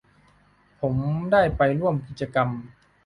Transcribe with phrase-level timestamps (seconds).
[0.79, 0.95] ผม
[1.31, 2.49] ได้ไปร่วมกิจกรรม